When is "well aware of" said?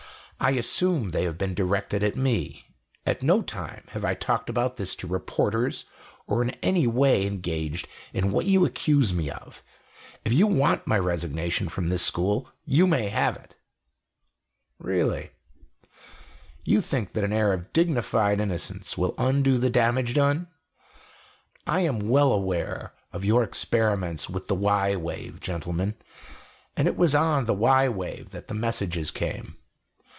22.09-23.23